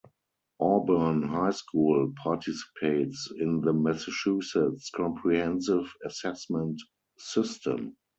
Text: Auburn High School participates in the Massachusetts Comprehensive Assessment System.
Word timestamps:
Auburn 0.59 1.21
High 1.21 1.51
School 1.51 2.11
participates 2.23 3.31
in 3.37 3.61
the 3.61 3.71
Massachusetts 3.71 4.89
Comprehensive 4.95 5.93
Assessment 6.03 6.81
System. 7.19 7.95